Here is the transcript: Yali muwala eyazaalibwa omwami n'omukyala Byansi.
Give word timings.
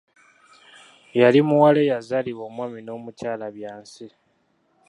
Yali 1.19 1.39
muwala 1.47 1.79
eyazaalibwa 1.85 2.43
omwami 2.49 2.79
n'omukyala 2.83 3.47
Byansi. 3.55 4.05